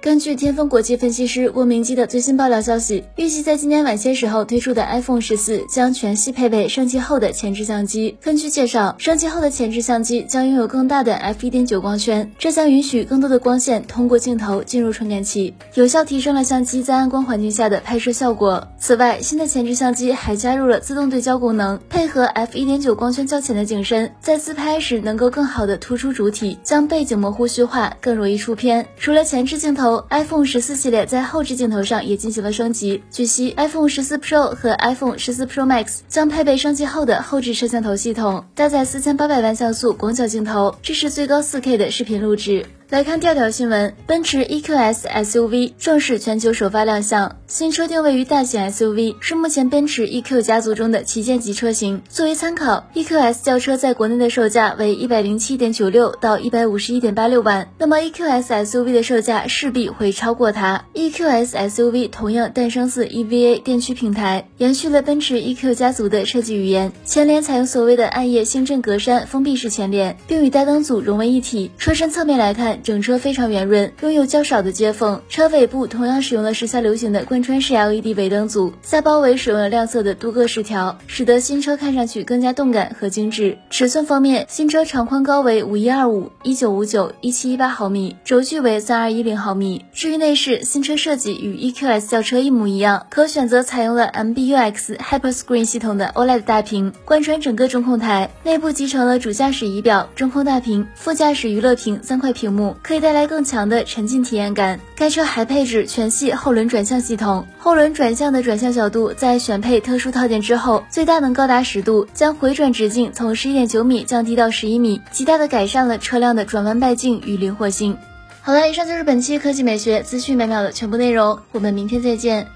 [0.00, 8.16] 根据天风国际分析师郭明基的最新爆料消息，预计在今年晚些时候推出的 iPhone 十四将全系配备升级后的前置相机。
[8.22, 18.64] 根据介绍，升级后的前置相机将拥有更大的 f 一点九光圈，这将允许更多的光线通过镜头进入充电器，有效提升了相机在暗光环境下的拍摄效果。
[18.78, 28.86] 此外，新的前置相机还加入了自动对焦功能，配合 f 一点九光圈较浅的景深，在自拍时能够更好的突出主体，将背景模糊虚化，更容易出片。
[28.96, 33.02] 除了前置镜头，iPhone 十四系列在后置镜头上也进行了升级。
[33.10, 42.64] 据悉，iPhone 十四 Pro 和 iPhone 十四 Pro Max 将配备升级后的后置摄像头系统，搭载四千八百万像素广角镜头，支持最高四 K 的视频录制。
[42.90, 47.36] 来看调调新闻，奔驰 EQS SUV 正式全球首发亮相。
[47.46, 52.00] 新车定位于大型 SUV，是目前奔驰 EQ 家族中的旗舰级车型。
[52.08, 60.86] 作为参考，EQS 轿车在国内的售价为一百零七点九六到一百五十一点八六万，那么 EQS SUV 的售价势必会超过它。
[60.94, 66.90] EQS SUV 同样诞生自 EVA 电驱平台，延续了奔驰 EQ 家族的设计语言。
[67.04, 71.70] 前脸采用所谓的暗夜星阵格栅封闭式前脸，并与大灯组融为一体。
[71.76, 72.77] 车身侧面来看。
[72.82, 75.20] 整车非常圆润，拥有较少的接缝。
[75.28, 83.58] 车尾部同样使用了时下流行的贯穿式 LED 尾灯组，下包围使用了亮色的镀铬饰条，使得新车看上去更加动感和精致。
[83.70, 89.84] 尺寸方面，新车长宽高为五一二五、一九五九、一七一八毫米，轴距为三二一零毫米。
[89.92, 98.30] 至于内饰，新车设计与 EQS 轿车一模一样，可选择采用了 MBUX Hyperscreen 系统的 OLED 大屏，贯穿整个中控台。
[98.44, 102.67] 内部集成了主驾驶仪表、中控大屏、副驾驶娱乐屏三块屏幕。
[102.82, 104.80] 可以带来更强的沉浸体验感。
[104.96, 117.96] 该车还配置全系后轮转向系统，后轮转向的转向角度在选配特殊套件之后，最大能高达十度，将回转直径从十一点九米降低到十一米，极大的改善了车辆的转弯半径与灵活性。
[118.40, 122.46] 好了，以上就是本期科技美学资讯每秒的全部内容，我们明天再见。